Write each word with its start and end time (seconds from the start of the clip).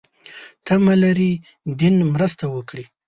تمه 0.65 0.93
لري 1.03 1.31
دین 1.79 1.95
مرسته 2.13 2.45
وکړي. 2.55 2.85